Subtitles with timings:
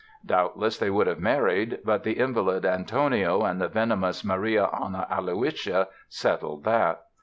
[0.25, 1.77] Doubtless they would have married.
[1.85, 7.03] But the invalid Antonio and the venomous Maria Anna Aloysia settled that.